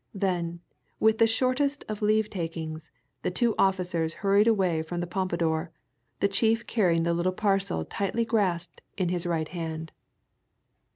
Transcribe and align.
Then, 0.15 0.61
with 0.99 1.19
the 1.19 1.27
shortest 1.27 1.85
of 1.87 2.01
leave 2.01 2.27
takings, 2.27 2.89
the 3.21 3.29
two 3.29 3.53
officers 3.59 4.15
hurried 4.25 4.47
away 4.47 4.81
from 4.81 4.99
the 4.99 5.05
Pompadour, 5.05 5.69
the 6.21 6.27
chief 6.27 6.65
carrying 6.65 7.03
the 7.03 7.13
little 7.13 7.31
parcel 7.31 7.85
tightly 7.85 8.25
grasped 8.25 8.81
in 8.97 9.09
his 9.09 9.27
right 9.27 9.49
hand. 9.49 9.91